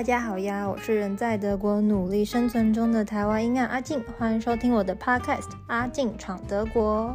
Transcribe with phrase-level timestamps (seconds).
[0.00, 0.66] 大家好呀！
[0.66, 7.14] 我是人在德国努力生存中的台湾英案阿静，欢迎收听我的 Podcast《阿静闯德国》。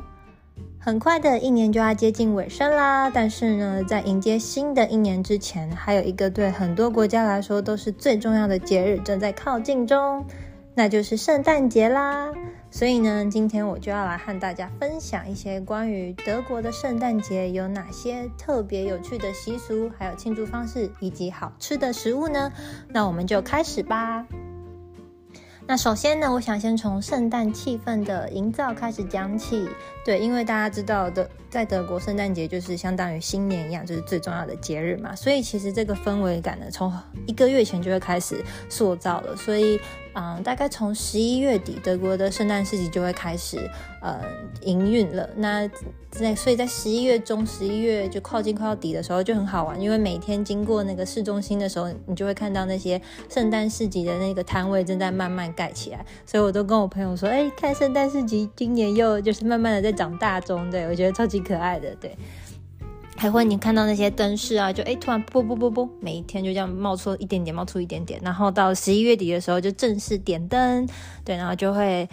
[0.77, 10.23] 很快的一年就要接近尾声啦，但是呢，在迎接新的一年之前，还有一个对很多国家来说都是最重要的节日正在靠近中，
[10.75, 12.31] 那就是圣诞节啦。
[12.75, 22.51] 所以呢，今天我就要来和大家分享一些关于德国的圣诞节有哪些特别有趣的习俗，还有庆祝方式，以及好吃的食物呢。
[22.89, 24.27] 那我们就开始吧。
[25.65, 29.69] 那首先呢，我想先从圣诞气氛的营造开始讲起。
[30.03, 35.15] 对，因为大家知道的，在德国圣诞节就是相当于新年一样，就是最重要的节日嘛。
[35.15, 36.93] 所以其实这个氛围感呢，从
[37.25, 39.33] 一个月前就会开始塑造了。
[39.37, 39.79] 所以，
[40.15, 43.57] 嗯，大概从十一月底，德国的圣诞市集就会开始
[44.01, 44.21] 呃
[44.61, 45.27] 营运了。
[45.35, 45.67] 那
[46.09, 56.05] 在所以在十一月中、十一月就靠近快要底的时候就很好玩，因为每天经过那个市中心的时候，你就会看到那些圣诞市集的那个摊位正在慢慢盖起来。
[56.25, 59.95] 所以我都跟我朋友说，哎，看圣诞市集，今年又就是慢慢的在。
[59.95, 62.13] 长大中，对我觉得超级可爱的，对，
[63.17, 70.87] 还会你看到那些灯饰啊，就哎突然啵啵啵啵，每一天就这样冒出一点点，冒出一点点，然后到十一月底的时候就正式点灯，
[71.23, 72.07] 对，然后就会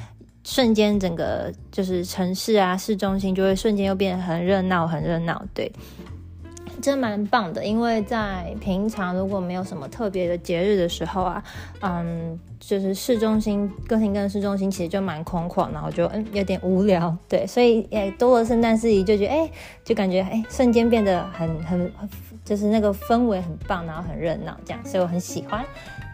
[0.44, 5.70] 瞬间整个就是城市啊市中心就会瞬间又变得很热闹，很热闹，对。
[6.80, 11.42] 真蛮棒的，因为在平常如果没有什么特别的节日的时候啊，
[11.80, 19.50] 嗯，就是市中心哥廷根市中心其实就蛮空旷，然后就嗯有点无聊，对，所以也多了圣诞事宜就觉得哎，
[19.84, 21.92] 就感觉哎瞬间变得很很
[22.44, 25.64] 就是那个氛围很棒，然后很热闹这样，所以我很喜欢。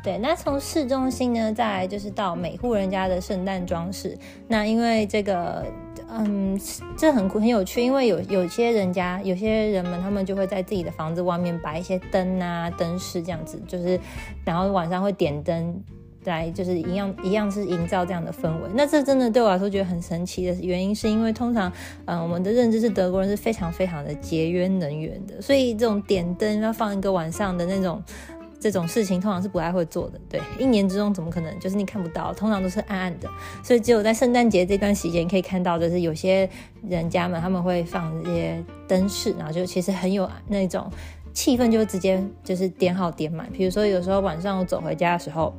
[0.03, 5.65] 对，那从市中心呢，再就是到每户人家的圣诞装饰，那因为这个。
[6.11, 6.59] 嗯，
[6.97, 14.01] 这很很有趣，因为有有些人家，有些人们，他们就会在自己的房子外面摆一些灯啊、灯饰这样子，就是，
[14.43, 15.85] 然后晚上会点灯
[16.29, 18.71] 来，就是一样一样是营造这样的氛围。
[18.75, 21.73] 那这真的对我来说觉得很神奇的原因，是因为通常，
[22.05, 28.03] 嗯，我们的认知是德国人是非常非常的节约能源的，所以这种点灯要放一个晚上的那种。
[28.61, 33.29] 这种事情通常是不太会做的，对，一年之中怎么可能就是你看不到，通常都是暗暗的，
[33.63, 36.51] 所以只有在圣诞节这段时间可以看到，就是有些
[36.83, 40.91] 人家们他们会放这些灯饰，然后就其实很有那种
[41.33, 43.49] 气氛，就直接就是点好点满。
[43.53, 45.55] 比如说有时候晚上我走回家的时候。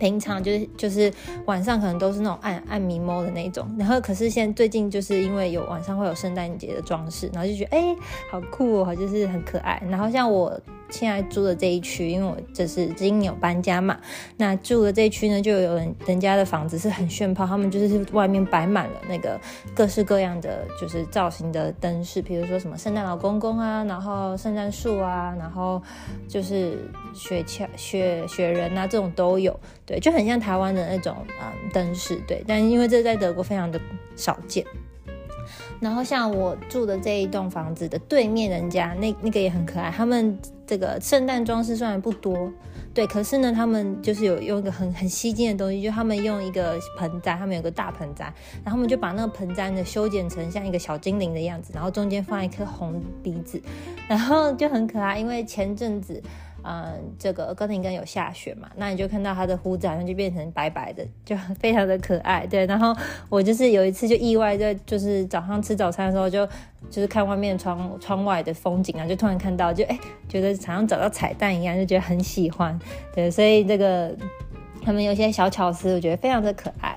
[0.00, 1.12] 平常就是就是
[1.44, 7.94] 晚上可能都是那种暗暗迷蒙的那种，然后可是现在最近就是因为有晚上会有圣诞节的装饰，然后就觉得哎
[8.30, 9.80] 好酷哦，就是很可爱。
[9.88, 10.58] 然后像我
[10.90, 13.98] 现在住的这一区，因为我就是今年有搬家嘛，
[14.36, 19.40] 那住的这一区呢就有人人家的房子是很炫炮，他们就是外面摆满了那个
[19.74, 25.80] 各式各样的就是造型的灯饰，比如说什么圣诞老公公啊，然后圣诞树啊，然后
[26.28, 26.78] 就是
[27.14, 29.58] 雪橇雪雪人啊这种都有。
[29.86, 33.80] 对，就很像台湾的那种嗯灯饰，对，但因为这在德国非常的
[34.14, 34.64] 少见。
[35.80, 39.90] 然后像我住的这一栋房子的对面人家，那那个也很可爱。
[39.90, 40.38] 他们
[40.70, 42.48] 这个圣诞装饰虽然不多，
[42.94, 48.32] 对，可是呢，他们就是有用一个很很吸睛的东西，就他们用一个盆栽，他们有个大盆栽，
[48.62, 53.60] 然后他们就把那个盆栽呢修剪成像一个小精灵的样子，然后中间放一颗红鼻子，
[54.08, 55.18] 然后就很可爱。
[55.18, 56.22] 因为前阵子。
[56.62, 58.68] 嗯，这个哥廷根有下雪嘛？
[58.76, 62.46] 那你就看到他的胡子好像就变成白白的，就非常的可爱。
[62.46, 62.94] 对，然后
[63.28, 66.46] 我就是有一次就意外在就是早上吃早餐的时候，就
[66.90, 69.98] 就是看外面窗窗外的风景啊，就突然看到，就哎
[70.28, 72.78] 觉得好像找到彩蛋一样，就觉得很喜欢。
[73.14, 74.14] 对，所以这个
[74.84, 76.94] 他们有些小巧思，我觉得非常的可爱。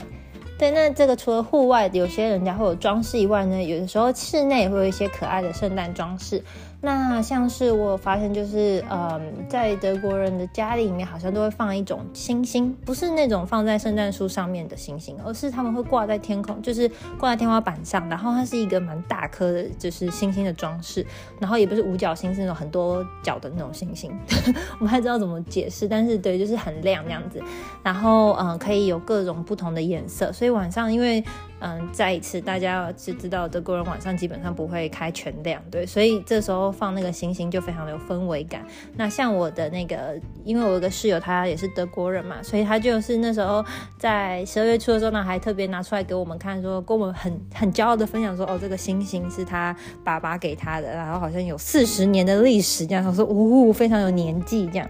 [0.57, 6.43] 对，那这个除了户外有些人家会有装饰以外呢，有的时候室内也会有一些可爱的圣诞装饰。
[6.85, 21.05] 那像是我发现，就是嗯，在德国人的家里面，好像都会放一种星星，不是那种放在圣诞树上面的星星，而是他们会挂在天空，就是挂在天花板上，然后它是一个蛮大颗的，就是星星的装饰，
[21.39, 24.11] 然后也不是五角星，是那种很多角的那种星星，
[24.77, 27.41] 我不太知道怎么解释，但是对，就是很亮那样子，
[27.81, 31.23] 然后嗯，可以有各种不同的颜色，所以晚上因为。
[31.65, 38.65] 嗯，再一次，大家就知道德国人晚上基本上不会开全亮，对，所以这时候放那个星星就非常的有氛围感。
[38.97, 43.63] 那像我的那个，因为我有个室友，他也是德国人嘛，所以他就是那时候
[43.97, 49.73] 在十二月初的时候呢，还特别拿出来给我们看，说跟我们很很骄傲的分享说，哦，这个星星是他
[50.03, 54.89] 爸爸给他的，然后好像有四十年的历史这样，他说，呜，非常有年纪这样。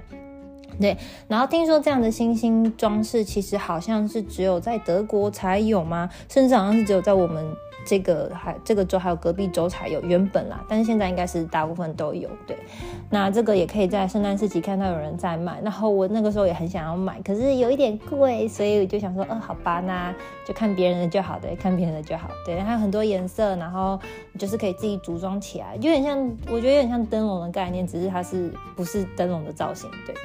[0.80, 0.98] 对，
[1.28, 6.10] 然后听说这样的星星装饰其实好像是只有在德国才有吗？
[6.30, 7.46] 甚至好像是只有在我们
[7.86, 12.30] 这个还这个州还有隔壁州才有，原本啦，但是现在应该是大部分都有。
[12.48, 12.58] 对，
[13.10, 20.14] 那这个也可以在圣诞市集看到有人在卖，然后我那个时候也很想要买，可是有一点贵，所以我就想说，嗯，好吧，那
[20.46, 22.30] 就看别人的就好，对，看别人的就好。
[22.46, 24.00] 对，还有很多颜色，然后
[24.40, 26.18] 就是可以自己组装起来，有点像，
[26.50, 30.16] 我觉得有点像灯笼的概念，只是它是不是灯笼的造型，对。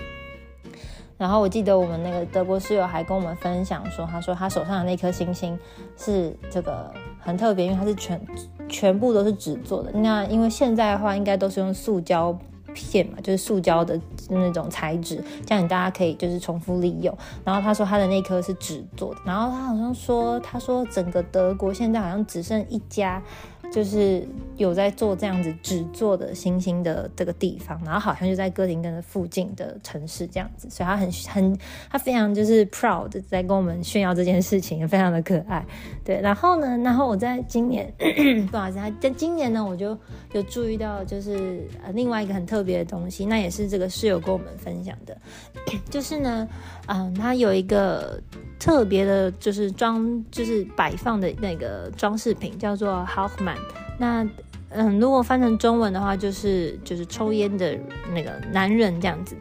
[1.19, 5.59] 然后我记得我们那个德国室友还跟我们分享说，他说他手上的那颗星星
[5.97, 8.21] 是这个很特别，因为它是全
[8.69, 9.91] 全部都是纸做的。
[9.93, 12.33] 那因为现在的话，应该都是用塑胶
[12.73, 14.01] 片嘛，就是塑胶的
[14.31, 17.13] 那种材质，这样你大家可以就是重复利用。
[17.45, 23.21] 然后他说他的那颗是纸做的，然后他好像说，他说整个德国现在好像只剩一家。
[23.71, 24.27] 就是
[24.57, 31.59] 有在做这样子纸做的星星的这个地方，然后好像就在哥廷根的附近的城市这样子，所以他很很
[31.91, 35.65] 他非常就是 proud 在跟我们炫耀这件事情，非常的可爱。
[36.05, 37.93] 对，然后呢，然后我在今年
[38.51, 39.97] 不好意思，在今年呢，我就
[40.33, 45.17] 有注意到就是呃另外一个很特别的东西，那也是这个室友跟我们分享的，
[45.91, 46.49] 就是呢，
[46.89, 48.21] 嗯，它有一个。
[48.61, 53.57] 特别的，就是装，就是摆放的那个装饰品，叫做 Hawkman。
[53.97, 54.29] 那，
[54.71, 57.79] 嗯，如果翻成中文的话，就是就是抽烟的
[58.13, 59.37] 那个男人这样子。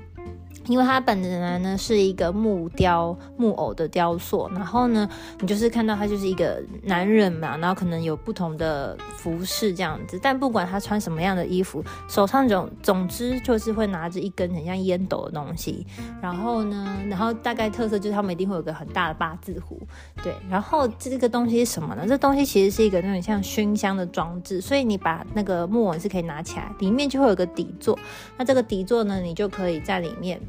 [0.68, 5.10] 因为它本来呢是一个木雕木偶的雕塑，然后呢，
[5.40, 15.86] 你就是看到他就是一个男人嘛，然后可能有不同的服饰这样子，但不管他穿什么样的衣服，手上总总之就是会拿着一根很像烟斗的东西，
[16.22, 19.80] 然后呢，然后大概特色就是他们一定会有个很大的八字胡，
[20.22, 22.06] 对，然后这个东西是什么呢？
[22.08, 27.98] 这东西其实是一个那种像熏香的装置，所以你把那个木偶是可以拿起来，里面就会有个底座，
[28.38, 30.40] 那这个底座呢，你就可以在里面。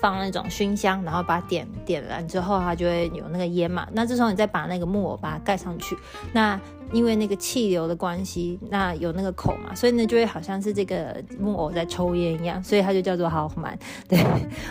[0.00, 3.86] 放那种熏香，然后把点点燃之后，它就会有那个烟嘛。
[3.92, 5.96] 那这时候你再把那个木偶把它盖上去，
[6.32, 6.60] 那。
[6.92, 13.78] 因为那个气流的关系，那有那个口嘛，所以呢就会好像是这个木偶在抽烟一样，所以它就叫做豪曼。
[14.08, 14.18] 对，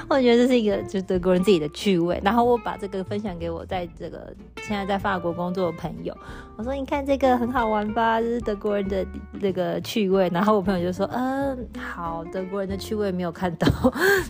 [0.08, 2.22] 我觉得这是一个就德国人自己的趣味。
[2.24, 6.16] 然后我把这个分享给我在这个现在在法国工作的朋友，
[6.58, 9.06] 我说你看这个很好玩吧，这是德国人的
[9.40, 10.30] 这个趣味。
[10.32, 13.68] 然后我朋友就说，嗯，好，德国人的趣味没有看到，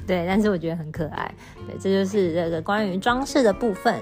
[0.08, 1.30] 对，但是我觉得很可爱。
[1.68, 4.00] 对， 这就是这个关于装饰的部分。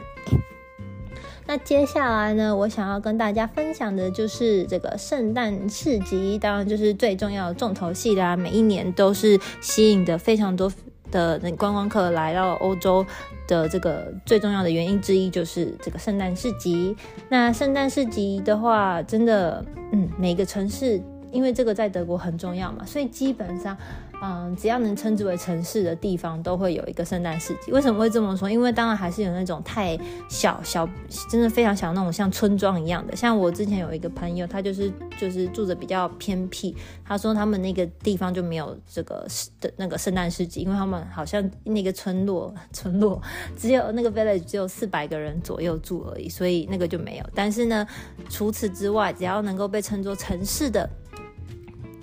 [1.49, 8.37] 那接下来呢，我想要跟大家分享的就是这个圣诞市集，当然就是最重要的重头戏啦。
[8.37, 10.71] 每一年都是吸引的非常多
[11.09, 13.03] 的观光客来到欧洲
[13.47, 16.95] 的这个最重要的原因之一，就是这个圣诞市集。
[17.29, 21.01] 那圣诞市集的话，真的，嗯，每个城市
[21.31, 23.75] 因为这个在德国很重要嘛，所以基本上。
[24.21, 27.71] 嗯，只要能称之为城市的地方，都会有一个圣诞市集。
[27.71, 28.49] 为什么会这么说？
[28.49, 30.87] 因为当然还是有那种太小小，
[31.29, 33.15] 真的非常小那种像村庄一样的。
[33.15, 36.75] 像我之前有一个朋友，他就是就是住着比较偏僻，
[37.05, 39.25] 他说他们那个地方就没有这个
[39.61, 43.21] 的那个圣诞市集，因为他们好像那个村落村落
[43.55, 47.25] 只有那个 village 只有四百个人左右住而已，所以那个就没有。
[47.33, 47.87] 但是呢，
[48.29, 50.89] 除此之外，只要能够被称作城市的。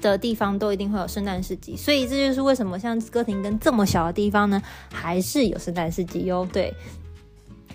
[0.00, 4.62] 的地方都一定会有圣诞市集，所以这就是为什么像哥廷根这么小的地方呢，
[4.92, 6.46] 还是有圣诞市集哟。
[6.52, 6.72] 对，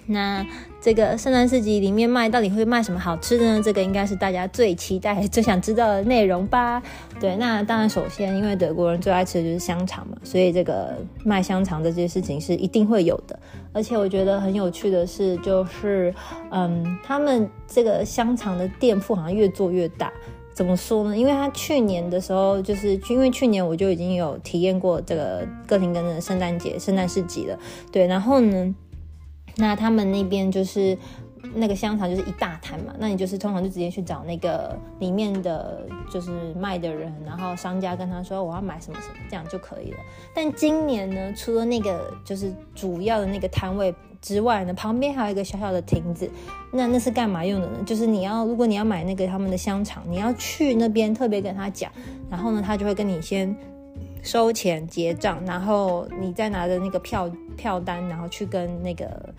[0.05, 0.45] 那
[0.81, 3.61] 这个圣诞市集里面卖到底会卖什么好吃的呢？
[3.63, 6.81] 这个应该是大家最期待、最想知道的内容吧？
[7.19, 13.39] 对，那当然首先因为德国人最爱吃的就是香肠嘛，所以这个卖香肠的这些事情是一定会有的。
[13.73, 16.13] 而且我觉得很有趣的是，就是
[16.51, 20.11] 嗯，他们这个香肠的店铺好像越做越大。
[20.61, 21.17] 怎么说呢？
[21.17, 27.57] 因为他去年的时候，就是因为去年我就已经有体验过这个哥廷根的圣诞节、圣诞市集了，
[27.91, 28.05] 对。
[28.05, 28.75] 然后呢，
[29.55, 30.95] 那他们那边就是
[31.55, 39.97] 那个香肠就是一大摊嘛，那你就是通常就直接去找那个里面的就是卖的人，然后商家跟他说我要买什么什么，这样就可以了。
[40.31, 43.91] 但今年呢，除了那个就是主要的那个摊位。
[44.21, 46.29] 之外呢，旁边还有一个小小的亭子，
[46.71, 47.83] 那那是干嘛用的呢？
[47.85, 51.91] 就是你要，如果你要买那个他们的香肠，你要去那边特别跟他讲，
[52.29, 53.55] 然后呢，他就会跟你先
[54.21, 59.33] 收钱结账，然后你再拿着那个票票单，然后去跟那个。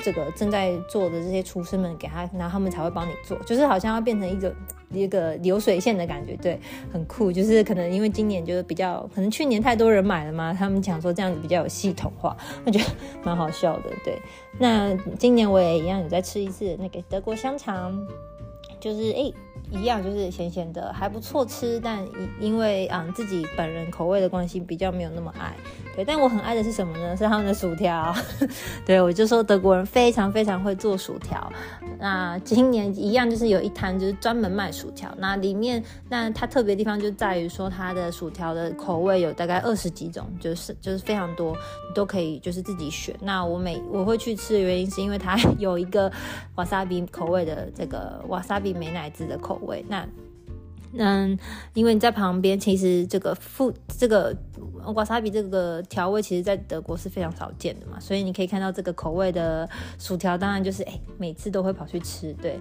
[0.00, 4.54] 这个正在做的这些厨师们给他，然后他们才会帮你做，就是好像要变成一个
[4.90, 6.58] 一个流水线的感觉，对，
[6.92, 7.32] 很酷。
[7.32, 12.84] 就是可能因为今年就是比较，可能去年太多人买了嘛，他们讲说这样子比较有系统化，我觉得
[13.22, 14.18] 蛮好笑的，对。
[14.58, 18.06] 那今年我也一样有在吃一次那个德国香肠，
[18.80, 19.32] 就是哎。
[19.68, 22.06] 一样就是咸咸的，还不错吃，但
[22.38, 25.56] 因为啊自己本人口味的关系，比较没有那么爱。
[25.96, 27.16] 对，但我很爱的是什么呢？
[27.16, 28.14] 是他们的薯条。
[28.84, 31.50] 对我就说德国人非常非常会做薯条。
[31.98, 41.54] 那今年一样就是有一摊就是专门卖薯条，那里面那它特别地方就在于说它的薯条的口味有大概二十几种，就是就是非常多，
[41.88, 43.16] 你都可以就是自己选。
[43.22, 46.12] 那我每我会去吃的原因是因为它 有一个
[46.56, 49.82] 瓦萨比口味的这个瓦萨比美乃滋的口味。
[49.88, 50.06] 那
[50.98, 51.38] 嗯，
[51.74, 54.34] 因为你在旁边，其实这个副这个
[54.94, 62.58] 瓦萨比这个调味，其实在德国是非常少见的嘛，所以你可以看到这个口味的薯条，当然就是哎，每次都会跑去吃，对，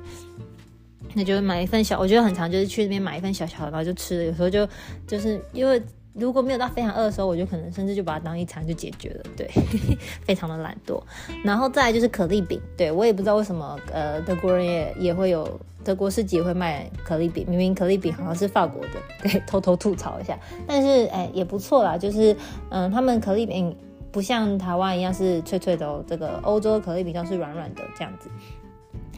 [1.13, 4.67] 那就买一份小，我觉得很常就是去那边买一份小小的，然后就吃了，有时候就
[5.07, 5.81] 就是因为。
[6.17, 9.47] 如果没有到非常饿的时候，我就可能甚至就把它当一餐就解决了，对，
[10.23, 11.01] 非常的懒惰。
[11.43, 18.91] 然后再来就是可丽饼，对我也不知道为什么，呃，德国人也也会有德国市集也会卖可丽饼，明明可丽饼好像是法国的，
[19.21, 20.39] 对， 偷偷吐槽一下。
[20.65, 22.35] 但是哎，也不错啦，就是
[22.69, 23.75] 嗯，他们可丽饼
[24.11, 28.29] 不像台湾一样是脆脆的，哦，这个欧洲的可丽饼都是软软的这样子，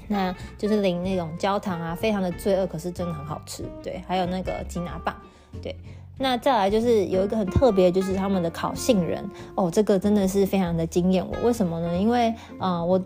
[0.08, 4.01] 那就是淋那种焦糖啊，非常的罪恶，可是真的很好吃，对。
[4.08, 5.16] 还有那个吉拿棒，
[5.62, 5.75] 对。
[6.20, 11.48] 那再来就是有一个很特别，就是他们的烤杏仁哦，这个真的是非常的惊艳我。
[11.48, 11.96] 为什么呢？
[11.96, 13.00] 因为嗯，我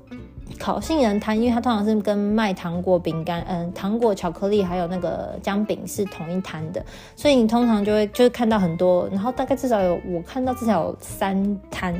[0.58, 6.82] 烤杏仁摊，因为它通常是跟卖糖果、饼干、嗯，糖果、巧克力还有那个姜饼是同一摊的，
[7.15, 11.94] 所以你通常就会就是看到很多，然后大概至少有我看到至少有三摊，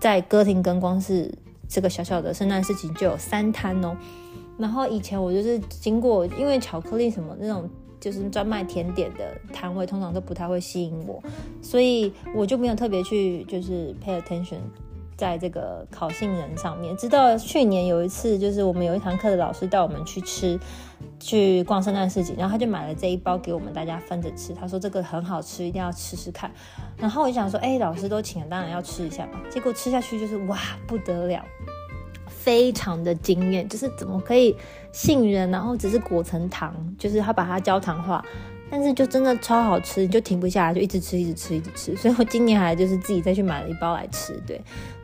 [0.00, 1.32] 在歌廷跟光是
[1.68, 3.96] 这个小小的圣诞市集就有三摊哦。
[4.58, 7.68] 然后以前我就是经过，因为巧克力什么那种。
[8.00, 11.22] 就是专卖甜点的摊位，通常都不太会吸引我，
[11.60, 14.58] 所以我就没有特别去就是 pay attention
[15.16, 16.96] 在这个烤杏仁上面。
[16.96, 20.58] 直到去年有一次，就是我们有一堂课的老师带我们去吃，
[21.18, 24.54] 去逛圣诞市集，然后他就买了这一包给我们大家分着吃。
[24.54, 26.48] 他说这个很好吃，一定要吃吃看。
[26.96, 29.40] 然后我就想说，哎，老师都请了，当然要吃一下嘛。
[29.50, 31.44] 结果吃下去就是哇，不得了。
[32.38, 34.56] 非常的惊艳，就是怎么可以
[34.92, 38.24] 杏仁，然后只是裹成糖，就是他把它焦糖化，
[38.70, 41.96] 但是就真的超好吃，你就停不下来，就一直吃，一直吃，一直吃。
[41.96, 44.60] 所以我今年还就是自己再去买了一包来吃，对，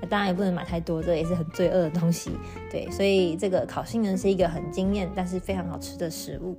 [0.09, 2.31] 当然也不能买太多，这也是很罪恶的东西，
[2.71, 2.89] 对。
[2.91, 6.57] 所以这个烤杏仁是一个很惊艳，但是非常好吃的食物。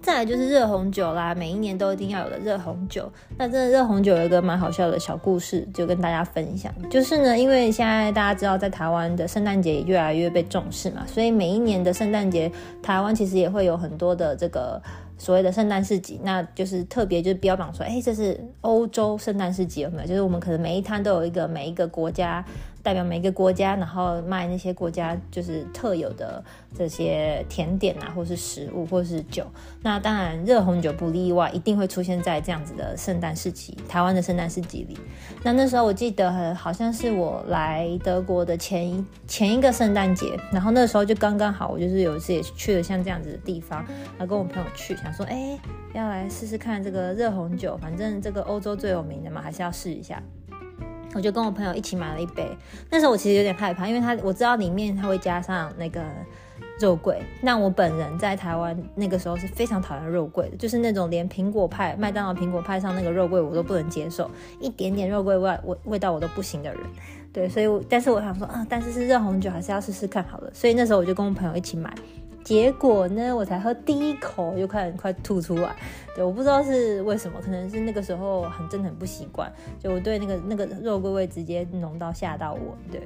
[0.00, 3.10] 再来就是热红酒啦，每一年都一定要有的热红酒。
[3.36, 6.72] 那这热红酒有一个蛮好笑的小故事，就跟大家分享。
[6.88, 12.50] 就是呢，因为现在大家知道，在台湾的圣诞节也越来越被重视嘛，所以每一年的圣诞节，
[12.82, 14.80] 台湾其实也会有很多的这个
[15.18, 20.08] 所谓的圣诞市集，那就是特别就是标榜说，哎，这是欧洲圣诞市集有没有？
[20.08, 22.44] 就是我们可能每一摊都有一个每一个国家。
[22.88, 26.42] 代表每个国家，然后卖那些国家就是特有的
[26.74, 29.46] 这些甜点啊，或是食物，或是酒。
[29.82, 34.96] 那当然，热红酒不例外，一定会出现在这样子的圣诞市集，台湾的圣诞市集里。
[35.42, 43.84] 那那时候我记得好像是我来德国的前一前一个圣诞节，然后那时候就刚刚好，我就是有一次也去了像这样子的地方，
[44.16, 45.58] 然后跟我朋友去，想说，哎，
[45.92, 50.22] 要来试试看这个热红酒，反正这个欧洲最有名的嘛，还是要试一下。
[51.18, 52.56] 我就跟我朋友一起买了一杯，
[52.88, 56.00] 那时候我其实有点害怕，因为他我知道里面他会加上那个
[56.78, 57.20] 肉桂。
[57.40, 66.80] 那我本人在台湾那个时候是非常讨厌肉桂的，就是那种连苹果派麦当劳苹果派上那个肉桂我都不能接受，一点点肉桂味味味道我都不行的人。
[67.32, 70.50] 对，所以但是我想说啊，但是是热红酒还是要试试看好了。
[70.54, 71.92] 所以那时候我就跟我朋友一起买。
[72.48, 75.76] 结果呢，我才喝第一口就快快吐出来。
[76.16, 82.74] 对，我不知道是为什么，可能是那个时候很真的很不习惯，就我对那个那个肉桂味直接浓到吓到我。
[82.90, 83.02] 对，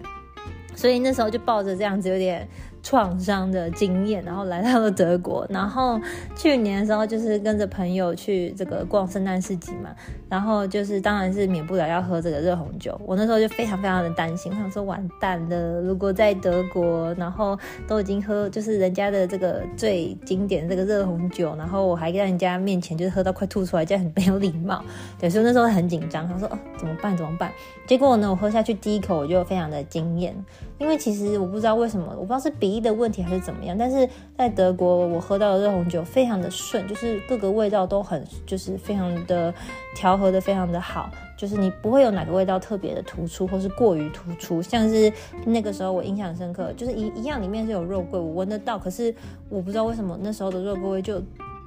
[0.77, 2.49] 所以那时候就抱着这样子有点。
[2.83, 6.01] 创伤的经验，然后来到了德国，然后
[6.37, 9.91] 去年的时候就是跟着朋友去这个逛圣诞市集嘛，
[10.29, 13.01] 然后就是当然是免不了要喝这个热红酒。
[13.05, 24.85] 我那时候就非常非常的担心，我想说完蛋了，如果在德国，然后都已经喝就是人家的这个最经典的这个热红酒，然后我还在人家面前就是喝到快吐出来，这样很没有礼貌。
[25.21, 27.53] 对，所以那时候很紧张，他说哦怎么办怎么办？
[27.87, 30.35] 结果呢，我喝下去第一口我就非常的惊艳。
[30.83, 39.55] 因为其实我不知道为什么，我不知道是鼻翼的问题还是怎么样，但是在德国我喝到的热红酒非常的顺，就是各个味道都很，就是非常的
[39.95, 41.09] 调和的非常的好，
[41.39, 45.13] 就是你不会有哪个味道特别的突出或是过于突出，像是
[45.47, 49.15] 那个时候我印象深刻，就是一一样里面是有肉桂，我闻得到，可是
[49.49, 51.23] 我不知道为什么那时候的肉桂味就。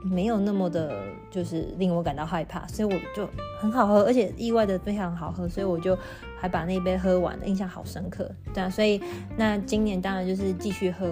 [0.05, 0.95] 没有那么的，
[1.31, 3.27] 就是令我感到害怕，所以我就
[3.59, 5.97] 很好喝，而且意外的非常好喝，所以我就
[6.39, 8.29] 还把那杯喝完了，印象好深刻。
[8.53, 9.01] 对啊，所以
[9.35, 11.09] 那今年当然就是继续喝，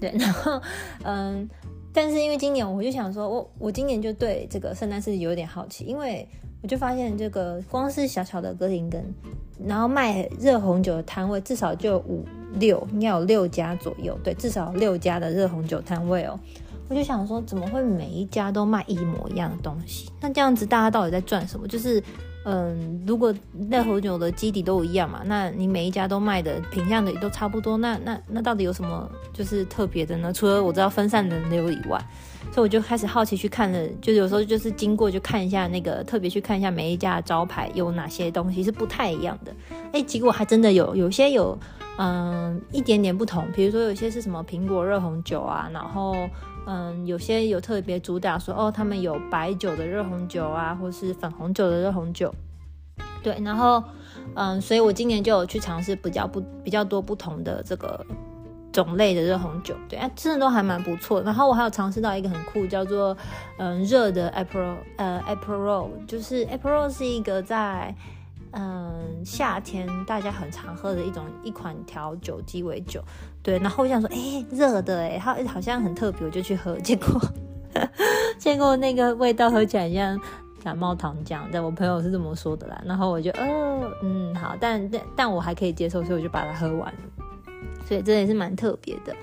[0.00, 0.58] 对，然后
[1.04, 1.48] 嗯，
[1.92, 6.26] 但是因为今年我就想说，我我今年就对这个圣诞市有点好奇，因为
[6.62, 9.04] 我就发现这个光是小小的格林根，
[9.66, 12.24] 然后卖热红酒的摊位至少就五
[12.54, 16.40] 六，应该有六家左右，对，至少六家的热红酒摊位哦。
[16.88, 20.10] 我就想说，怎么会每一家都卖一模一样的东西？
[20.20, 21.68] 那这样子大家到底在赚什么？
[21.68, 22.02] 就是，
[22.44, 23.34] 嗯，如果
[23.68, 30.32] 那红酒的基底都一样嘛，那你每一家都卖的品相的也都差不多，那那那到底有什么就是特别的呢？
[30.32, 32.02] 除了我知道分散人流以外，
[32.50, 39.54] 所以我就开始好奇去看了，就有时候就是经过就看一下那个，特别去看一下每一家的招牌有哪些东西是不太一样的。
[39.92, 41.58] 哎，结果还真的有，有些有
[41.98, 46.16] 嗯一点点不同，比如说有些是什么苹果热红酒啊，然后。
[46.70, 52.30] 嗯，有些有特别主打说哦，他们有白酒的热红酒啊，或是粉红酒的热红酒，
[53.22, 53.82] 对，然后
[54.34, 58.04] 嗯，所以我今年就有去尝试比较不比较多不同的这个
[58.70, 61.22] 种类的热红酒，对啊，真的都还蛮不错。
[61.22, 63.16] 然后我还有尝试到一个很酷，叫做
[63.56, 67.94] 嗯热的 April 呃 April，就是 April 是一个在。
[68.52, 73.02] 嗯，夏天大家很常喝的一种一款调酒鸡尾酒，
[73.42, 73.58] 对。
[73.58, 76.78] 然后我想说，哎，热的哎，它好像很特别，我就去喝。
[76.80, 77.20] 结果，
[78.38, 80.18] 结果那个味道喝起来像
[80.62, 82.80] 感冒糖浆，但我朋友是这么说的啦。
[82.84, 87.24] 然后我就，呃，嗯，好，但但但我还可以接受，所以我就把它喝完了。
[87.86, 89.14] 所以这也是蛮特别的。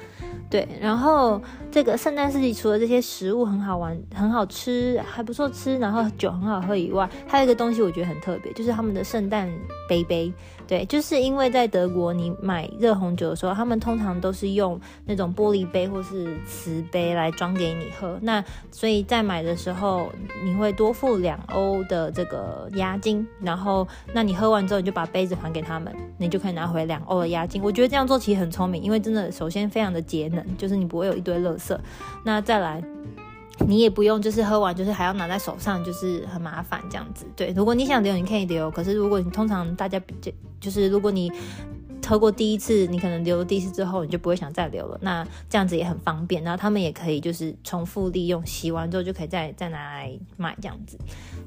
[0.50, 9.52] 对，然后这个圣诞市集除了这些食物很好玩、很好吃、还不错吃，然后酒很好喝以外，还有一个东西我觉得很特别，就是他们的圣诞
[9.90, 10.32] 杯杯。
[10.68, 18.18] 对，就是因为在德国，你买热红酒的时候，他们通常都是用那种玻璃杯或是瓷杯来装给你喝。
[18.22, 20.12] 那所以在买的时候，
[20.44, 27.62] 你会多付两欧的这个押金，然后那你喝完之后，你就把杯子还给他们，你就可以拿回两欧的押金。
[27.62, 31.78] 我觉得这样做其实很聪明，因为真的首先非常的节能，就是你不会有一堆垃圾。
[32.24, 32.84] 那再来。
[33.66, 37.26] 你也不用，就是喝完就是还要拿在手上，就是很麻烦这样子。
[37.38, 38.70] 对，如果你想留，你可以留。
[38.70, 40.30] 可是如果你通常大家比较，
[40.66, 41.32] 就是如果你
[42.08, 44.98] 喝过第一次，你可能留了第一次之后，你就不会想再留了。
[45.02, 46.44] 那这样子也很方便。
[46.44, 50.98] 然后他们也可以就是重复利用，洗完之后就可以再再拿来卖这样子。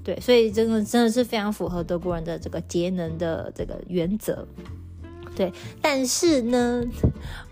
[0.03, 4.47] 对，所以真的真的是非常符合德国人的这个节能的这个原则。
[5.37, 6.83] 对，但是呢，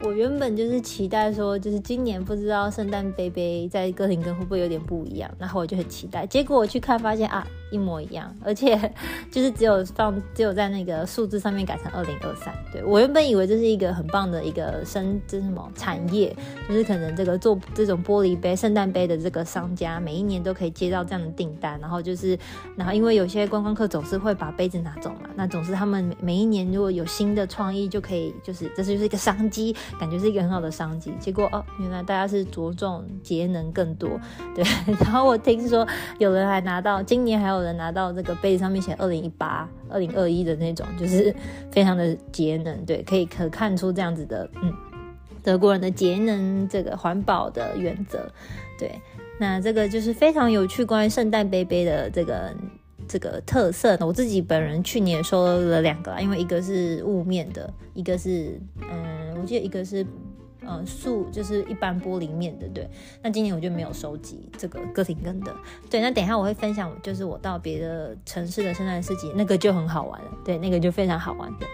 [0.01, 6.27] 我原本就是期待说，就是今年不知道圣诞杯杯在哥廷根会不会有点不一样，然后我就很期待。
[6.27, 8.79] 结果我去看发现啊，一模一样，而且
[9.33, 12.55] 就是只有放，只有在那个数字上面改成二零二三。
[12.73, 16.37] 对我原本以为这是一个很棒的一个生，这是什么产业？
[16.69, 22.39] 就是可能这个做这种玻璃杯、圣诞杯的这个商家，每一年都可以接到这样的订单，然后就是，
[22.77, 27.87] 然后因为有些观光客总是会把杯子拿走嘛，那总是他们每每一年如果有新的创意。
[27.89, 31.15] 就可以，就是这就是一个商机，感觉是一个很好的商机。
[31.21, 34.11] 结果哦，原来大家是着重节能更多，
[34.55, 34.65] 对。
[35.01, 35.87] 然后我听说
[36.19, 41.35] 有人还拿到，今年还有有人拿到这个杯子上面写二零一八、二零二一的那种，就是
[41.71, 44.73] 非常的节能，对，可以可看出这样子的，嗯，
[45.43, 48.31] 德国人的节能这个环保的原则，
[48.79, 49.01] 对。
[49.39, 52.55] 那这个就是非常有趣，关于圣诞杯杯的这个。
[53.09, 60.05] 这个特色呢，我自己本人去年收了两个啦，因为一个是雾面的，一个是嗯，我记得一个是
[60.69, 62.89] 嗯塑，就是一般玻璃面的，对。
[63.23, 65.55] 那今年我就没有收集这个哥廷根的，
[65.91, 66.01] 对。
[66.01, 71.67] 那等一下我会分享，就是我到别的城市的圣诞市集，那个就很好玩了，对，那个就非常好玩的。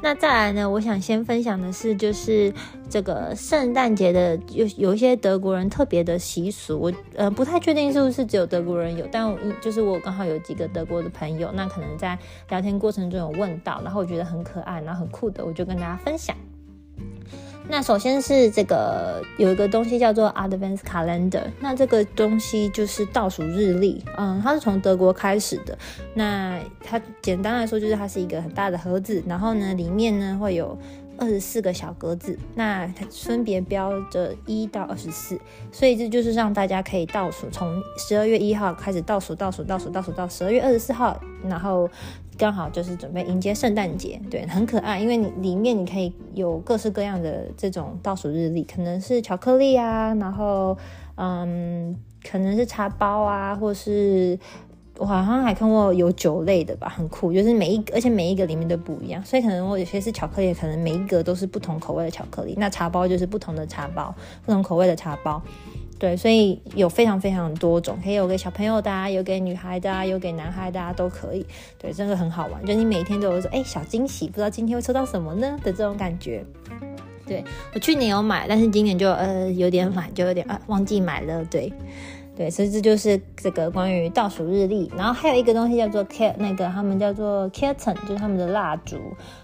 [0.00, 0.70] 那再来呢？
[0.70, 2.54] 我想先分享的是，就是
[2.88, 12.16] 这个圣诞节的有有一些德国人特别的习俗，我呃不太确定是不是只有德国人有，但就是我刚好有几个德国的朋友，那可能在
[12.48, 16.36] 聊天过程中有问到，然后我觉得很可爱，然后很酷的，我就跟大家分享。
[17.70, 25.76] 那首先是这个有一个东西叫做 Advance Calendar，那这个东西就是倒数日历，嗯，它是从德国开始的。
[26.14, 30.76] 那它简单来说就是它是一个很大的盒子，然后呢里面呢会有
[31.18, 35.38] 二十四个小格子，那它分别标着一到二十四，
[35.70, 41.88] 所以这就是让大家可以倒数，从十二月一号开始倒数，倒数，倒数，倒数到十二月二十四号，然后。
[42.38, 50.78] 刚好就是准备迎接圣诞节，对，很可爱，因为你里面你可以有各式各样的这种倒数日历，可能是巧克力啊，然后
[51.16, 54.38] 嗯，可能是茶包啊，或是
[54.98, 64.14] 我好像还看过有酒类的吧，很酷，就是每一而且每一个里面都不一样，所以可能我有些是巧克力，可能每一个都是不同口味的巧克力，那茶包就是不同的茶包，
[64.46, 65.42] 不同口味的茶包。
[65.98, 71.44] 对，所以有非常非常多种，可以有给小朋友的，啊，有给女孩的，啊，有给男孩的，啊，都可以。
[71.76, 76.44] 对，真的很好玩，就你每天都有说，哎，小惊喜，不知道今天会抽到什么呢的这种感觉。
[77.26, 81.44] 对我去年有买，但是今年就呃有点懒，就有点啊忘记买了。
[81.44, 81.70] 对，
[82.38, 84.88] 对，所以这就是这个关于倒数日历。
[84.96, 88.96] 然后还有一个东西叫做 cat，那个他们叫做 kitten，就是他们的蜡烛。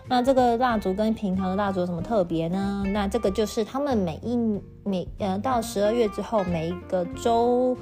[0.09, 2.85] 那这个蜡烛跟平常的蜡烛有什么特别呢？
[2.93, 4.37] 那这个就是他们每一
[4.85, 7.77] 每呃到十二月之后，每一个周。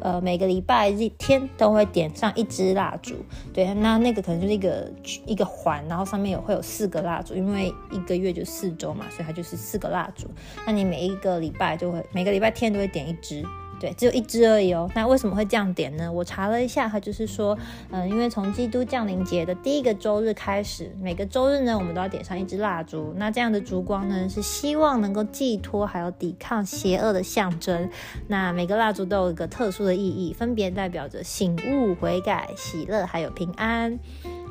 [0.00, 3.14] 呃，每个礼拜一天都会点上一支蜡烛，
[3.54, 4.92] 对，那那个可能就是一个
[5.24, 10.26] 一个环，然后上面有会有四个蜡烛，因为一个月就四周嘛，所以它就是四个蜡烛。
[10.66, 13.42] 那你每一个礼拜就会每个礼拜天都会点一支。
[13.78, 14.90] 对，只有一只而已哦。
[14.94, 16.10] 那为什么会这样点呢？
[16.10, 17.56] 我查了一下，它就是说，
[17.90, 23.12] 嗯，因为从基督降临节的第一个周日开始，每个周日呢，我们都要点上一支蜡烛。
[23.16, 27.88] 那这样的烛光呢，是希望能够寄托还有抵抗邪恶的象征。
[28.28, 33.98] 那每个蜡烛都有一个特殊的意义，分别代表着醒悟、悔改、喜乐还有平安。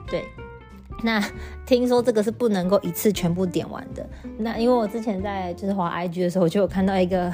[0.09, 0.23] 对。
[1.03, 1.23] 那
[1.65, 4.07] 听说这个是不能够一次全部点完的。
[4.37, 7.31] 那因为我之前在就是滑 IG 的时候，就有看到一个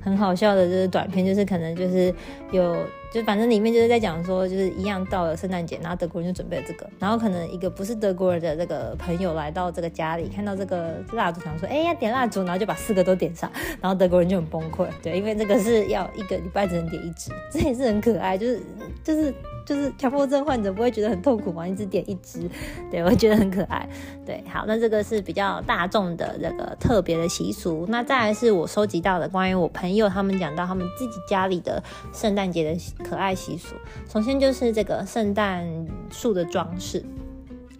[0.00, 2.12] 很好笑的，就是短片，就是可能就是
[2.50, 2.76] 有，
[3.12, 13.50] 就反正里面就是在讲说，就是一样到了圣诞节，然后德国人就准备了这个，然后可能一个不是德国人的这个朋友来到这个家里，看到这个蜡烛，想说，哎呀点蜡烛，然后就把四个都点上，
[13.80, 18.60] 然后德国人就很崩溃，对，因为这个是要一个礼拜只能点一支，这也是很可爱，就是
[19.02, 19.32] 就是。
[19.64, 21.66] 就是强迫症患者不会觉得很痛苦吗？
[21.66, 22.48] 一直点一支，
[22.90, 23.88] 对我觉得很可爱。
[24.26, 27.86] 对，好，那这个是比较大众的这个特别的习俗。
[27.88, 33.74] 那再来是我收集到的关于我朋友他们讲到他们自己家里的圣诞节的可爱习俗。
[34.08, 35.66] 首先就是这个圣诞
[36.10, 37.04] 树的装饰。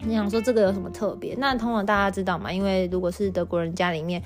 [0.07, 1.35] 你想说这个有什么特别？
[1.39, 2.51] 那通常大家知道嘛？
[2.51, 4.21] 因为如果是德国人家里面、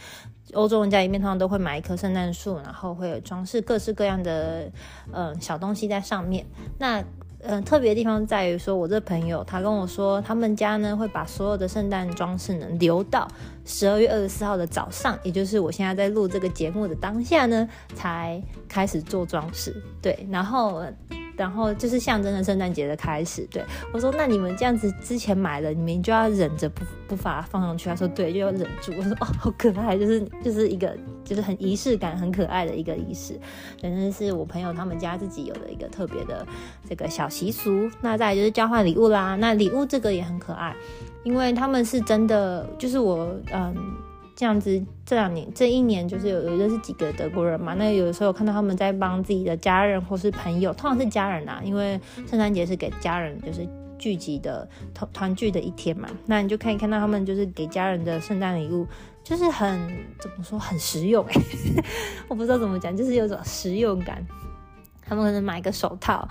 [0.54, 4.70] 欧洲人家里面，通常都会买一棵圣诞树，然后会有装饰各式各样的
[5.14, 6.46] 嗯小东西在上面。
[6.78, 7.02] 那
[7.42, 13.28] 嗯，特别地方在于说，我这朋友他跟我说，他们家呢会把所有的圣诞装饰呢留到
[13.70, 19.74] 十二月二十四号的早上，也就是我现在在录这个节目的当下呢，才开始做装饰。
[20.02, 20.84] 对，然后。
[21.40, 23.48] 然后就是象征着圣诞节的开始。
[23.50, 33.40] 对我说：“那你们这样子之前买了，你们就要忍着不不把它放上去。”他说：“对，就要忍住。”我说：“哦，好可爱，就是就是一个就是很仪式感、很可爱的一个仪式。”
[33.82, 36.46] 反正是我朋友他们家自己有的一个特别的
[36.90, 37.90] 这个小习俗。
[38.02, 39.38] 那再就是交换礼物啦。
[39.38, 40.76] 那礼物这个也很可爱，
[41.24, 43.34] 因为他们是真的，就是我
[43.76, 43.96] 嗯。
[44.36, 47.74] 这样子，这两年这一年就是有有认识几个德国人嘛？
[47.74, 53.68] 那有的时候看到他们在帮自己的家人或是朋友，通常是家人啊，因为圣诞节是给家人就是
[53.98, 56.08] 聚集的团团聚的一天嘛。
[56.26, 58.88] 那你就可以看到他们就是给家人的圣诞礼物，
[59.26, 59.78] 就是很
[60.22, 61.34] 怎么说很实用哎，
[62.30, 64.26] 我不知道怎么讲，就是有种实用感。
[65.02, 66.26] 他们可能买个手套，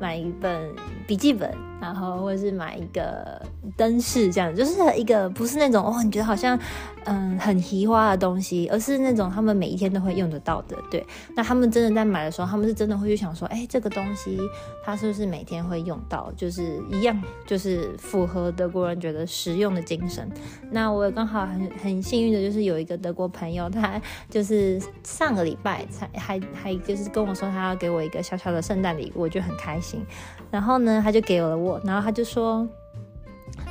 [0.00, 0.68] 买一本
[1.06, 3.38] 笔记本，然后或者是买一个
[3.76, 6.58] 灯饰，这样就是一个不是那种哦，你觉得好像
[7.04, 10.76] 嗯很奇花的东西，而是那种他们每一天都会用得到的。
[10.90, 14.38] 对，那他们真的在买的时候，他们是真的会去想说，哎，这个东西
[14.82, 16.32] 它是不是每天会用到？
[16.34, 20.26] 就是一样，就是符合德国人觉得实用的精神。
[20.70, 28.22] 那我也刚好很很幸运的，就是有一个德国朋友，他就是上个礼拜才还还就是跟我说，他要给我一个。
[28.22, 30.00] 小小的圣诞礼物，我就很开心。
[30.48, 32.66] 然后呢，他就给了我，然后他就说，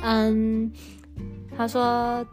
[0.02, 0.70] 嗯，
[1.56, 2.24] 他说。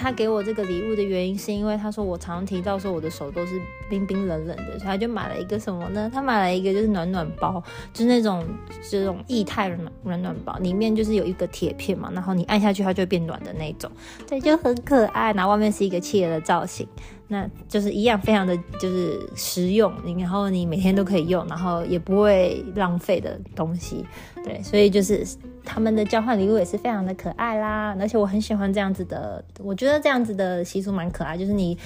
[0.00, 3.60] 他给我这个礼物的原因，是因为他说我常提到说我的手都是
[3.90, 6.10] 冰冰冷冷的，所以他就买了一个什么呢？
[6.12, 8.42] 他买了一个就是暖暖包，就是那种
[8.88, 13.90] 这种液态暖暖暖包，里面就是有一个铁片嘛，然后你按下去它就会变暖的那种，
[14.26, 15.32] 对，就很可爱。
[15.34, 16.88] 然后外面是一个企鹅的造型，
[17.28, 24.04] 那就是一样非常的就是实用，然后你每天都可以用，然后也不会浪费的东西，
[24.42, 25.26] 对，所以就是。
[25.72, 31.78] 他们的交换礼物也是非常的可爱啦，而且我很喜欢这样子的，我觉得这样子的习俗蛮可爱，就是你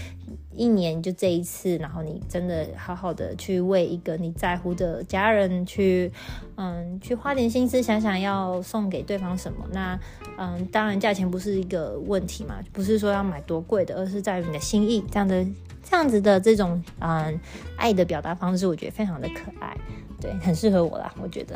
[0.54, 6.10] 一年就这一次，然后你真的好好的去为一个你在乎的家人去，
[6.56, 9.66] 嗯，去花点心思想想要送给对方什么。
[9.70, 10.00] 那，
[10.38, 15.04] 嗯，当然价钱不是一个问题嘛，不是说要买多贵的，而是在于你的心意。
[15.10, 15.44] 这样的
[15.82, 17.38] 这样子的这种嗯
[17.76, 19.76] 爱的表达方式，我觉得非常的可爱，
[20.18, 21.54] 对，很适合我啦，我觉得。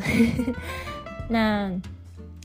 [1.27, 1.73] 那。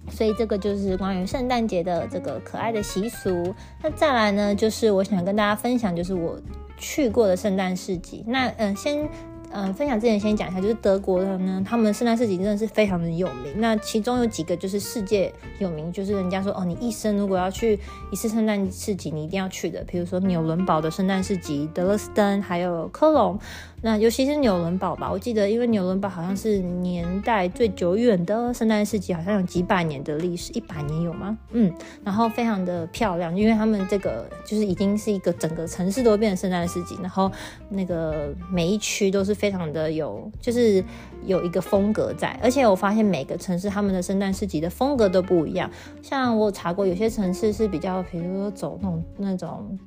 [0.10, 3.54] 所以这个就是关于圣诞节的这个可爱的习俗。
[3.82, 6.38] 那再来呢，就是我想跟大家分享，就是我
[6.78, 8.24] 去过的圣诞市集。
[8.28, 9.08] 那嗯，先
[9.52, 13.54] 嗯分享之前先讲一下，就是德国的呢，他们圣诞市集真的是非常的有名。
[13.58, 17.80] 那其中有几个就是世界有名，就是人家说哦，你一生如果要去
[18.12, 19.84] 一次圣诞市集，你一定要去的。
[19.86, 23.40] 比如说纽伦堡的圣诞市集、德勒斯登，还有科隆。
[23.86, 31.38] 那尤其是纽伦堡吧，我记得，因为纽伦堡好像是年代最久远的圣诞市集，好像有几百年的历史，一百年有吗？
[31.52, 31.70] 嗯，
[32.02, 37.30] 然后非常的漂亮，因为他们这个就是已经是一个整个城市都变成圣诞市集，然后
[37.68, 40.82] 那个每一区都是非常的有，就是
[41.26, 42.40] 有一个风格在。
[42.42, 45.70] 而且我发现每个城市他们的圣诞市集的风格都不一样。
[46.02, 49.78] 像我查过，有些城市是比较，比如说走那种那种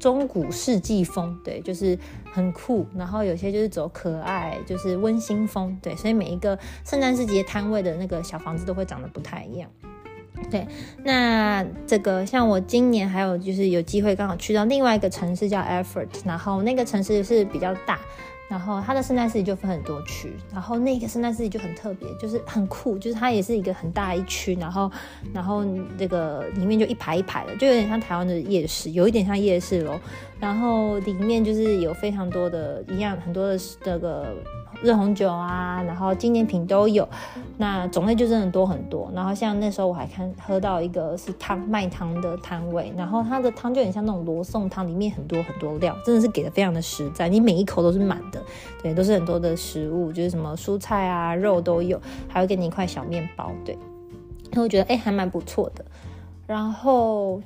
[0.00, 1.96] 中古世纪风，对，就是
[2.32, 2.86] 很酷。
[2.96, 5.94] 然后有些就是走可爱，就是温馨风，对。
[5.94, 9.70] 所以每一个圣诞市集摊位的那个小房子都会长得不太一样。
[10.50, 10.66] 对，
[11.04, 17.98] 那这个像我今年还有就是有机会刚好去到另外一个城市叫 Effort，然后那个城市是比较大，
[18.48, 24.90] 然后它的圣诞市集就分很多区，然后那个圣诞市集就很特别，就是很酷，就是它也是一个很大一区，然后
[25.32, 25.64] 然后
[25.98, 30.00] 这个里面就一排一排的，就有点像台湾的夜市，有一点像夜市咯。
[30.40, 34.34] 然后里面就是有非常多的一样很多的这个。
[34.82, 37.08] 热红酒啊，然后纪念品都有，
[37.58, 39.10] 那种类就真的多很多。
[39.14, 48.42] 然后像那时候我还看喝到一个是汤卖汤的摊位，然后它的汤就很像那种罗宋汤，里面很多很多料，真的是给的非常的实在，你每一口都是满的，
[48.82, 53.78] 对，都是很多的食物，就是什么蔬菜啊、肉都有，还会给你一块小面包，对，
[54.52, 55.84] 那我觉得哎还蛮不错的。
[56.46, 57.40] 然后。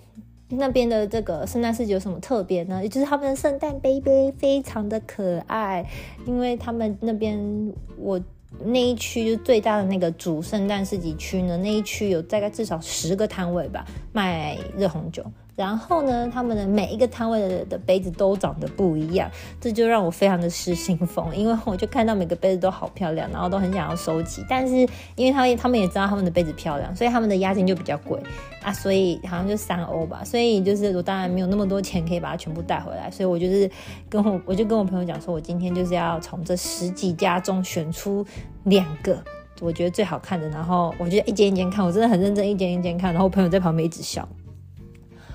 [0.48, 2.83] 那边的这个圣诞市集有什么特别呢？
[2.83, 5.85] 也就是他们的圣诞杯杯非常的可爱，
[6.26, 8.20] 因为他们那边我
[8.62, 15.24] 那一区就最大的那个主圣诞市集区呢，那一区有大概至少十个摊位吧，卖热红酒。
[15.56, 24.44] 然后呢，他们的每一个摊位的的杯子都长得不一样，这就让我非常的失心疯，因为我就看到每个杯子都好漂亮，然后都很想要收集。
[24.48, 24.74] 但是
[25.14, 28.20] 因为他们他们也知道他们的杯子漂亮，所以他们的押金就比较贵
[28.64, 30.24] 啊，所以好像就三欧吧。
[30.24, 33.70] 所以就是我当然没有那么多钱可以把它全部带回来，所以我就是
[34.08, 38.26] 跟我我就跟我朋友讲说，我今天就是要从这十几家中选出
[38.64, 39.22] 两个
[39.60, 44.28] 我觉得最好看的，然后我就一间一间看，我真的很认真一间一间看，然后我朋友在旁边一直笑。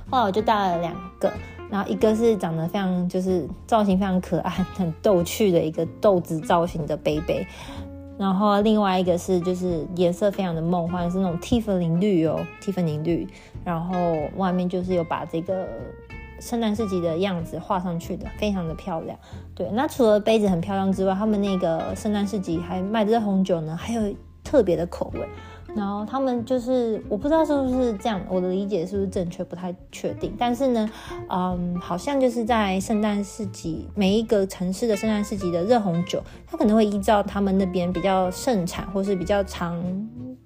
[0.09, 1.31] 后来我就带了两个，
[1.69, 7.45] 然后一个是长得非常就是造型非常可爱、很逗趣的一个豆子造型的杯杯，
[8.17, 13.27] 然后另外一个是就是颜色非常的梦幻，是那种蒂芙尼绿哦，蒂芙尼绿，
[13.63, 13.95] 然后
[14.35, 15.67] 外面就是有把这个
[16.39, 19.17] 圣诞市集的样子画上去的，非常的漂亮。
[19.53, 25.21] 对，那除了杯子很漂亮之外，他们那个圣诞市集还卖的红酒呢，还有特别的口味。
[25.75, 30.33] 然后他们就是我不知道是不是这样，我的理解是不是正确，不太确定。
[30.37, 30.89] 但是呢，
[31.29, 39.81] 嗯，好像就是在圣诞市集，每一个城市的圣诞市集的热红酒，它可能会依照他们那边比较盛产或是比较长、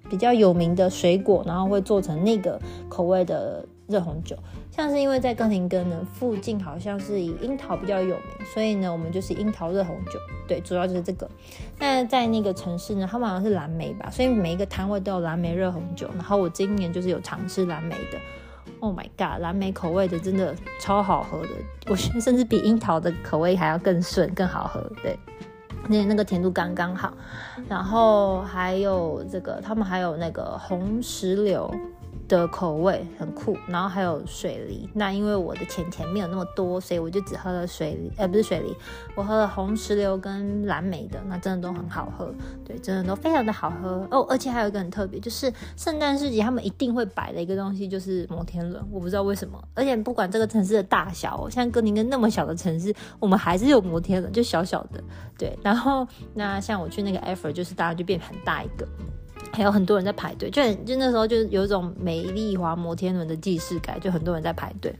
[0.08, 4.36] 比较有名的水果，然后会做成那个口味的热红酒。
[4.70, 10.18] 像是因为在哥廷根呢附近，好像是以樱桃比较有名，所以呢，我们就是樱桃热红酒。
[10.48, 11.28] 对，主要就是这个。
[11.78, 16.08] 那在那个城市呢，他们好像是蓝莓吧，所以每一个摊位都有蓝莓热红酒。
[16.14, 18.18] 然后我今年就是有尝试蓝莓的
[18.80, 21.50] ，Oh my god，蓝莓口味的真的超好喝的，
[21.86, 24.80] 我 甚至比樱桃的口味还要更顺、更好喝。
[25.02, 25.18] 对，
[25.88, 27.14] 那那个甜度刚刚好。
[27.68, 31.72] 然后还有这个，他们还有那个红石榴。
[32.26, 34.88] 的口味很酷，然后还有水梨。
[34.94, 38.74] 那因为我的甜甜没有那么多，所以我就只喝了水梨，呃，不是水梨，
[39.14, 42.32] 我喝了红石榴跟蓝莓的，那真的都很好喝。
[42.64, 44.26] 对，真的都非常的好喝哦。
[44.28, 48.82] 而且还有一个很特别，就是圣诞市集他们一定会摆的一个东西，就是摩天轮。
[48.90, 55.02] 我不知道为什么，而且不管这个城市的大小，像哥宁根那么小的城市，我们还是有摩天轮，就小小的。
[55.36, 58.86] 对，然后那像我去那个 Effort，就是大家就变很大一个。
[59.52, 64.94] 还有很多人在排队，就就那时候就有一种美丽华摩天轮的既视感，就很多人在排队。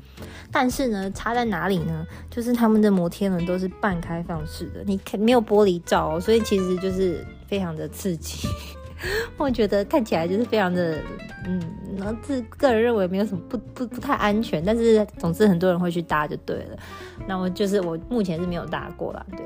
[0.53, 2.07] 但是呢，差在哪里呢？
[2.31, 8.47] 就是他们的摩天轮都是半开放式的，你没有玻璃罩哦，所以其实就是非常的刺激。
[9.37, 10.99] 我觉得看起来就是非常的，
[11.47, 11.61] 嗯，
[11.99, 16.79] 然后自个人认为没有什么不不不太安全，但是总之很多人会去搭就对了。
[17.27, 19.45] 那我就是我目前是没有搭过啦，对。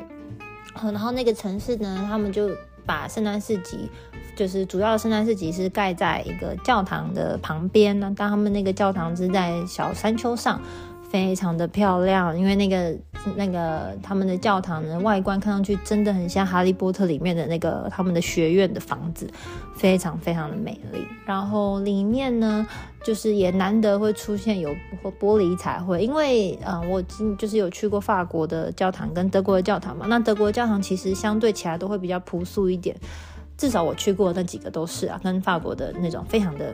[0.81, 2.49] 然后那个城市呢，他们就
[2.89, 3.91] 把圣诞市集。
[4.35, 10.61] 就是主要圣诞市集是盖在一个教堂的旁边呢，但他们那个教堂是在小山丘上，
[11.11, 12.39] 非常的漂亮。
[12.39, 12.97] 因为那个
[13.37, 19.29] 那个他们的教堂呢，外观看上去真的很像《哈利波特》里面的那个他们的学院的房子，
[19.77, 21.05] 非常非常的美丽。
[21.27, 22.67] 然后里面呢，
[23.03, 24.71] 就是也难得会出现有
[25.21, 27.03] 玻璃彩绘，因为呃，我
[27.37, 32.97] 就是有去过法国的教堂跟德国的教堂嘛，那德国教堂其实相对起来都会比较朴素一点。
[33.57, 36.73] 至少我去过那几个都是啊，跟法国的那种非常的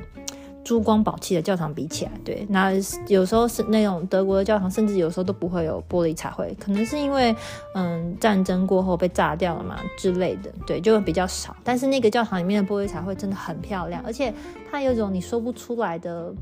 [0.64, 2.72] 珠光宝气的教堂比起来，对，那
[3.07, 7.37] 有时候是那种德国的教堂，甚至有时候都不会有玻璃彩绘，可能是因为
[7.74, 11.55] 嗯战争过后被炸掉了嘛之类的，对，就会比较少。
[11.62, 14.33] 但是那个教堂里面的玻璃彩绘真的很漂亮，而且
[14.70, 16.33] 它有种你说不出来的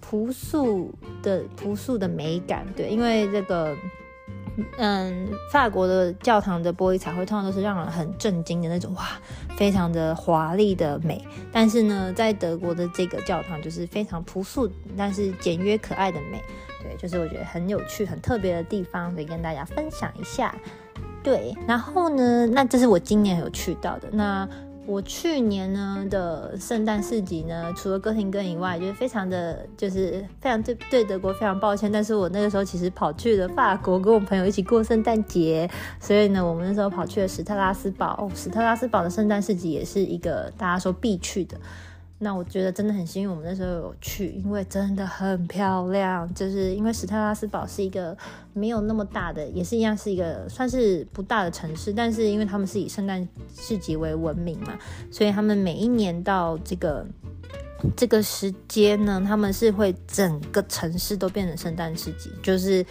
[0.00, 0.90] 朴素
[1.22, 3.74] 的朴素的美感，对，因为这个。
[4.76, 9.08] 嗯，法国的教堂的玻璃彩绘通常都是让人很震惊的那种，哇，
[9.56, 11.24] 非常的华丽的美。
[11.50, 16.42] 但是呢，在德国的这个教堂就是非常朴素，但是简约可爱的美。
[16.82, 20.54] 对，就是我觉得很有趣、很特别的地方，可以跟大家分享一下。
[21.22, 24.08] 对，然后呢，那这是我今年有去到的。
[24.10, 24.48] 那
[24.84, 31.90] 我去年呢的圣诞市集呢，除了哥廷根以外，就是非常的，就是非常对对德国非常抱歉。
[31.90, 38.08] 但是我那个时候其实跑去了法国，跟我朋友一起过圣诞节，所以呢，我们那时候跑去了史特拉斯堡。
[38.18, 41.56] 哦，史特拉斯堡的圣诞市集也是一个大家说必去的。
[42.24, 46.32] 那我觉得真的很幸运，我们那时候有去，因为真的很漂亮。
[46.34, 48.16] 就是因为史特拉斯堡是一个
[48.52, 54.78] 没有那么大的，也是一样是一个算是不大的城市，但是因为他们是以圣诞市集为闻名嘛，
[55.10, 57.04] 所以他们每一年到这个
[57.96, 62.86] 这个时间呢，他们是会整个城市都变成圣诞市集，就是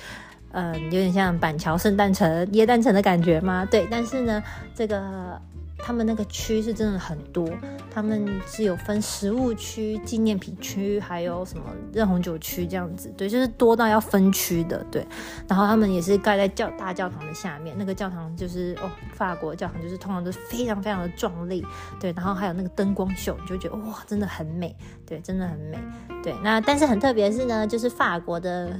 [0.51, 3.65] 嗯，有点像板桥圣诞城、耶诞城的感觉吗？
[3.71, 4.43] 对，但是呢，
[4.75, 5.41] 这个。
[5.83, 7.49] 他们那个区是真的很多，
[7.93, 15.05] 他们是有分食物区、纪念品区，还有什么热红酒区这样子，对，就是多到要分区的，对。
[15.47, 21.65] 然后他们也是盖在教大教堂的下面，那个教堂就是哦，法国教堂就是通常都非常非常的壮丽，
[21.99, 22.11] 对。
[22.13, 24.75] 然后还有那个灯光秀，你就觉得哇，真的很美，
[25.11, 25.77] 对，真的很美，
[26.23, 26.33] 对。
[26.41, 28.71] 那但是很特别的是呢，就是法国的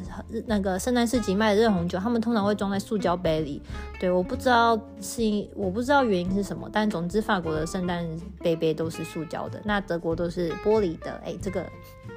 [0.46, 3.62] 那个圣诞市集卖的热红酒，他们通常会装在塑胶杯里，
[4.00, 6.92] 对，我不知道是因我不知道原因是什么，但。
[6.92, 8.06] 总之，法国的圣诞
[8.40, 11.12] 杯杯都是塑胶的，那德国都是玻璃的。
[11.26, 11.66] 哎，这个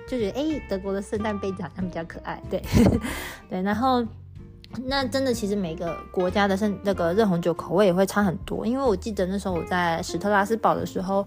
[0.09, 2.43] 就觉得哎，德国的圣诞杯子好像比较可爱。
[2.51, 2.61] 对，
[3.49, 3.63] 对。
[3.63, 4.05] 然后，
[4.87, 8.67] 那真的其实每个国家的那个热红酒口味也会差很多。
[8.67, 11.27] 因为我记得那时候我在史特拉斯堡的时候，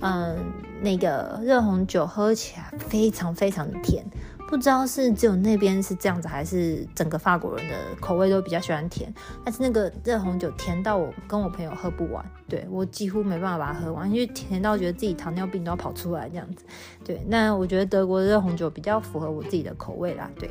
[0.00, 0.36] 嗯，
[0.80, 4.04] 那个热红酒喝起来非常非常的甜。
[4.48, 9.12] 不知道是只有那边是这样子，还是整个法国人的口味都比较喜欢甜。
[9.44, 16.64] 但是那个热红酒甜到我跟我朋友喝不完，对我几乎没办法把它喝完，因为甜到觉得自己糖尿病都要跑出来这样子。
[17.04, 20.30] 对，那我觉得德国的热红酒比较符合我自己的口味啦。
[20.38, 20.50] 对，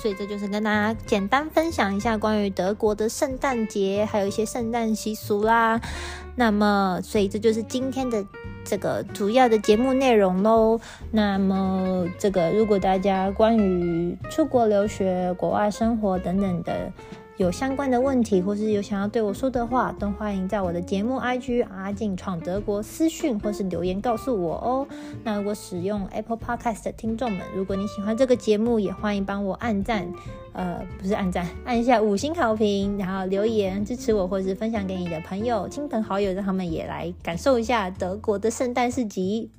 [0.00, 5.80] 所以这就是跟大家简单分享一下关于德国的圣诞节，还有一些圣诞习俗啦。
[6.36, 8.24] 那么，所以这就是今天的。
[8.62, 10.78] 这个主要的节目内容喽。
[11.10, 16.92] 那么，这个如果大家关于出国留学、国外生活等等的
[17.40, 24.86] 有相关的问题，或是有想要对我说的话，都欢迎在我的节目 IG 阿静闯德国私讯或是留言告诉我哦。
[25.24, 30.06] 那如果使用 Apple Podcast 的听众们，如果你喜欢这个节目，也欢迎帮我按赞。
[30.52, 39.50] 呃，不是按赞，按一下五星好评，然后留言支持我，或是分享给你的朋友、亲朋好友，让他们也来感受一下德国的圣诞市集。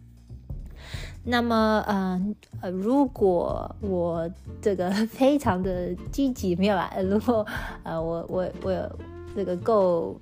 [1.24, 2.22] 那么，呃
[2.62, 4.30] 呃，如果我
[4.62, 6.92] 这个非常的积极，没有啦。
[7.10, 7.46] 如果
[7.84, 8.92] 呃我我我
[9.36, 10.16] 这个够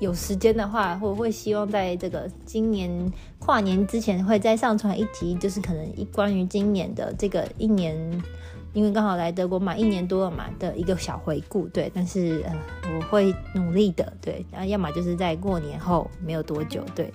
[0.00, 8.22] 有时间的话，我会希望在这个今年跨年之前，会再上传一集，就是可能一关于今年的这个一年。
[8.72, 12.54] 因为刚好来德国满一年多了嘛的一个小回顾，对，但是呃
[12.96, 17.12] 我会努力的，对，然后要么就是在过年后没有多久，对，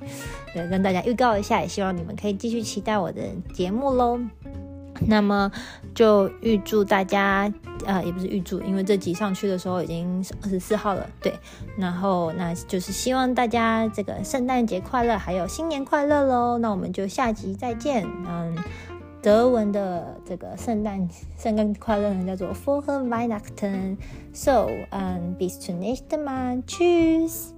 [0.54, 4.20] 对，跟大家预告一下，也希望你们可以继续期待我的节目喽。
[5.08, 5.52] 那么
[5.94, 7.52] 就预祝大家，
[7.86, 11.32] 呃，也不是预祝，因为这集上去的时候已经二十四号了，对，
[11.78, 16.58] 然后那就是希望大家这个圣诞节快乐，还有新年快乐喽。
[16.58, 18.56] 那我们就下集再见，嗯。
[19.28, 21.06] 德文的这个圣诞
[21.38, 23.70] 圣诞快乐呢，叫做 f o r h e w e i h n a c h t e
[23.70, 23.98] n
[24.32, 26.64] So, um, bis zum nächsten Mal.
[26.66, 27.54] Tschüss.